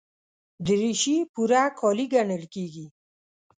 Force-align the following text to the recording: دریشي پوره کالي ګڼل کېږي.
دریشي 0.65 1.15
پوره 1.33 1.63
کالي 1.79 2.05
ګڼل 2.13 2.43
کېږي. 2.53 2.85